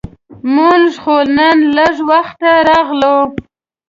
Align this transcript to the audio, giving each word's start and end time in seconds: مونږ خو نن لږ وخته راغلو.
مونږ 0.55 0.85
خو 1.03 1.15
نن 1.37 1.57
لږ 1.75 1.95
وخته 2.09 2.51
راغلو. 2.69 3.17